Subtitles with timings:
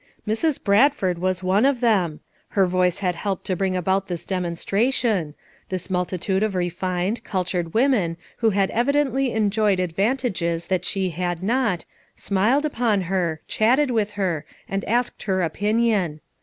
[0.27, 0.59] Mrs.
[0.63, 2.21] Bradford was one of them!
[2.57, 5.35] her voice had helped to bring about this demonstra tion;
[5.69, 11.85] this multitude of refined, cultured women who had evidently enjoyed advantages that she had not,
[12.15, 16.19] smiled upon her, chatted with her, and asked her opinion.